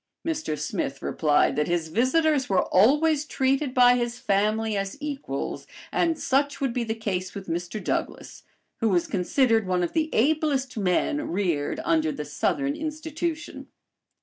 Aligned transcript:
Mr. 0.25 0.57
Smith 0.57 1.03
replied 1.03 1.55
that 1.55 1.67
his 1.67 1.89
visitors 1.89 2.49
were 2.49 2.63
always 2.69 3.23
treated 3.23 3.71
by 3.71 3.93
his 3.95 4.17
family 4.17 4.75
as 4.75 4.97
equals, 4.99 5.67
and 5.91 6.17
such 6.17 6.59
would 6.59 6.73
be 6.73 6.83
the 6.83 6.95
case 6.95 7.35
with 7.35 7.45
Mr. 7.47 7.79
Douglass, 7.83 8.41
who 8.77 8.89
was 8.89 9.05
considered 9.05 9.67
one 9.67 9.83
of 9.83 9.93
the 9.93 10.09
ablest 10.11 10.75
men 10.75 11.29
reared 11.31 11.79
under 11.85 12.11
"The 12.11 12.25
Southern 12.25 12.73
Institution." 12.75 13.67